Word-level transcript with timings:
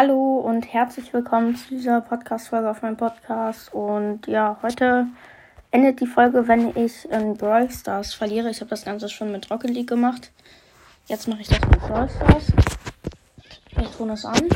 Hallo 0.00 0.38
und 0.38 0.72
herzlich 0.72 1.12
willkommen 1.12 1.56
zu 1.56 1.70
dieser 1.70 2.00
Podcast-Folge 2.00 2.70
auf 2.70 2.82
meinem 2.82 2.96
Podcast. 2.96 3.74
Und 3.74 4.28
ja, 4.28 4.56
heute 4.62 5.08
endet 5.72 6.00
die 6.00 6.06
Folge, 6.06 6.46
wenn 6.46 6.68
ich 6.76 7.10
in 7.10 7.36
Brawl 7.36 7.68
Stars 7.68 8.14
verliere. 8.14 8.48
Ich 8.48 8.60
habe 8.60 8.70
das 8.70 8.84
Ganze 8.84 9.08
schon 9.08 9.32
mit 9.32 9.50
Rocket 9.50 9.70
League 9.70 9.88
gemacht. 9.88 10.30
Jetzt 11.06 11.26
mache 11.26 11.40
ich 11.40 11.48
das 11.48 11.58
mit 11.62 11.80
Brawl 11.80 12.08
Stars. 12.08 12.52
Wir 13.74 13.90
tun 13.90 14.10
es 14.10 14.24
an. 14.24 14.48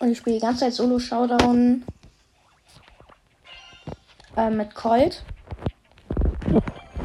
Und 0.00 0.10
ich 0.10 0.18
spiele 0.18 0.40
die 0.40 0.42
ganze 0.42 0.64
Zeit 0.64 0.72
Solo 0.72 0.98
Showdown 0.98 1.84
äh, 4.36 4.50
mit 4.50 4.74
Colt. 4.74 5.22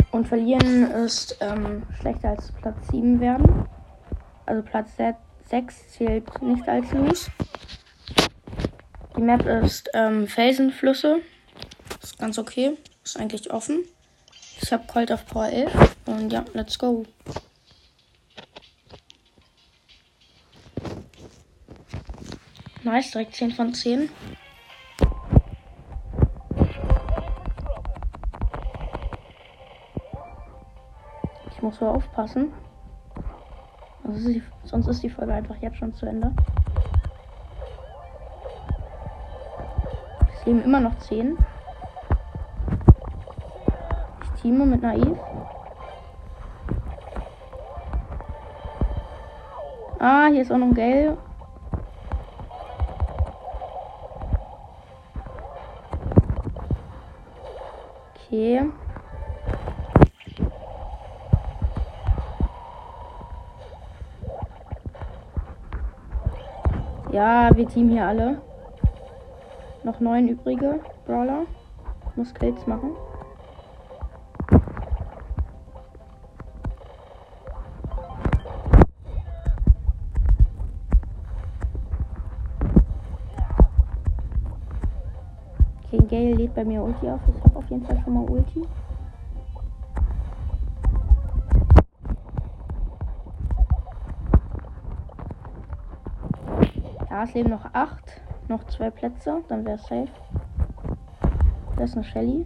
Und 0.09 0.27
verlieren 0.27 0.89
ist 0.89 1.37
ähm, 1.39 1.83
schlechter 1.99 2.29
als 2.29 2.51
Platz 2.51 2.77
7 2.89 3.19
werden. 3.19 3.67
Also 4.47 4.63
Platz 4.63 4.95
6 5.49 5.93
zählt 5.93 6.41
nicht 6.43 6.67
als 6.67 6.91
Lose. 6.91 7.31
Die 9.17 9.21
Map 9.21 9.45
ist 9.47 9.89
ähm, 9.95 10.27
Felsenflüsse. 10.27 11.21
Ist 12.03 12.19
ganz 12.19 12.37
okay. 12.37 12.77
Ist 13.03 13.17
eigentlich 13.17 13.49
offen. 13.51 13.83
Ich 14.61 14.71
habe 14.71 14.85
Colt 14.85 15.11
auf 15.11 15.25
Power 15.25 15.47
11. 15.47 15.95
Und 16.05 16.31
ja, 16.31 16.45
let's 16.53 16.77
go. 16.77 17.03
Nice, 22.83 23.11
direkt 23.11 23.35
10 23.35 23.51
von 23.51 23.73
10. 23.73 24.09
Ich 31.51 31.61
muss 31.63 31.77
so 31.77 31.87
aufpassen. 31.87 32.53
Ist 34.15 34.27
die, 34.27 34.43
sonst 34.63 34.87
ist 34.87 35.03
die 35.03 35.09
Folge 35.09 35.33
einfach 35.33 35.55
jetzt 35.57 35.77
schon 35.77 35.93
zu 35.93 36.05
Ende. 36.05 36.31
Es 40.33 40.45
leben 40.45 40.63
immer 40.63 40.79
noch 40.79 40.97
10. 40.99 41.37
Ich 44.23 44.41
teame 44.41 44.65
mit 44.65 44.81
Naiv. 44.81 45.17
Ah, 49.99 50.27
hier 50.27 50.41
ist 50.41 50.51
auch 50.51 50.57
noch 50.57 50.67
ein 50.67 50.73
Gale. 50.73 51.17
Okay. 58.15 58.69
Ja, 67.11 67.49
wir 67.55 67.67
teamen 67.67 67.89
hier 67.89 68.05
alle. 68.05 68.39
Noch 69.83 69.99
neun 69.99 70.27
übrige 70.27 70.79
Brawler. 71.07 71.45
Muss 72.15 72.31
Kills 72.35 72.67
machen. 72.67 72.91
Okay, 85.85 86.03
Gale 86.07 86.33
lädt 86.35 86.53
bei 86.53 86.63
mir 86.63 86.83
Ulti 86.83 87.09
auf. 87.09 87.21
Ich 87.27 87.43
habe 87.43 87.57
auf 87.57 87.69
jeden 87.71 87.83
Fall 87.85 87.99
schon 88.03 88.13
mal 88.13 88.29
Ulti. 88.29 88.61
Ja, 97.09 97.23
es 97.23 97.33
leben 97.33 97.49
noch 97.49 97.65
acht. 97.73 98.21
Noch 98.47 98.63
zwei 98.65 98.89
Plätze, 98.91 99.43
dann 99.47 99.65
wäre 99.65 99.77
es 99.77 99.83
safe. 99.83 100.07
Da 101.75 101.83
ist 101.83 101.95
eine 101.95 102.03
Shelly. 102.03 102.45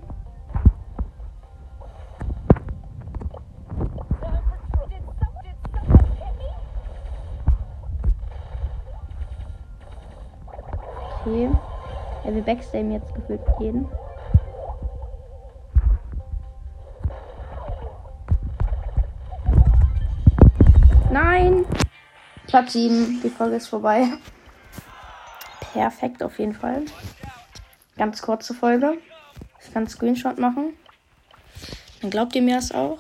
Okay. 11.26 11.50
Ja, 12.24 12.36
wir 12.36 12.42
backstaben 12.42 12.92
jetzt 12.92 13.14
gefühlt 13.16 13.42
jeden. 13.60 13.88
Nein! 21.12 21.66
Platz 22.48 22.74
7. 22.74 23.22
Die 23.24 23.30
Folge 23.30 23.56
ist 23.56 23.68
vorbei. 23.68 24.08
Perfekt 25.74 26.22
auf 26.22 26.38
jeden 26.40 26.54
Fall. 26.54 26.84
Ganz 27.98 28.22
kurze 28.22 28.54
Folge. 28.54 28.98
Ich 29.60 29.74
kann 29.74 29.84
einen 29.84 29.90
Screenshot 29.90 30.38
machen. 30.38 30.74
Dann 32.02 32.12
glaubt 32.12 32.36
ihr 32.36 32.42
mir 32.42 32.56
das 32.56 32.72
auch. 32.72 33.00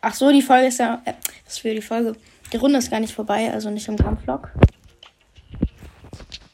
Ach 0.00 0.14
so, 0.14 0.30
die 0.32 0.42
Folge 0.42 0.68
ist 0.68 0.78
ja. 0.78 1.02
Äh, 1.04 1.14
was 1.44 1.58
für 1.58 1.74
die 1.74 1.82
Folge? 1.82 2.16
Die 2.52 2.56
Runde 2.56 2.78
ist 2.78 2.90
gar 2.90 3.00
nicht 3.00 3.14
vorbei, 3.14 3.52
also 3.52 3.70
nicht 3.70 3.88
im 3.88 3.96
Kampflog. 3.96 4.50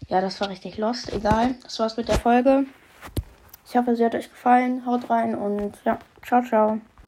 Ja, 0.08 0.20
das 0.20 0.40
war 0.40 0.48
richtig 0.48 0.76
lost. 0.76 1.12
Egal. 1.12 1.54
Das 1.62 1.78
war's 1.78 1.96
mit 1.96 2.08
der 2.08 2.18
Folge. 2.18 2.66
Ich 3.68 3.76
hoffe, 3.76 3.94
sie 3.94 4.04
hat 4.04 4.14
euch 4.14 4.28
gefallen. 4.28 4.84
Haut 4.86 5.08
rein 5.08 5.36
und 5.36 5.78
ja, 5.84 5.98
ciao, 6.22 6.42
ciao. 6.42 6.80